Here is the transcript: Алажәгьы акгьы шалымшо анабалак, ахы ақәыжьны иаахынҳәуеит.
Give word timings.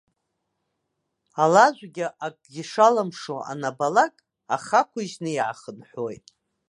Алажәгьы 1.41 2.05
акгьы 2.25 2.63
шалымшо 2.71 3.37
анабалак, 3.51 4.15
ахы 4.55 4.75
ақәыжьны 4.81 5.29
иаахынҳәуеит. 5.33 6.25